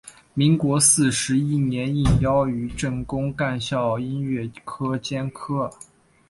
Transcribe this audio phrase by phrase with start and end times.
[0.33, 5.69] 民国四十一年应邀于政工干校音乐科兼课。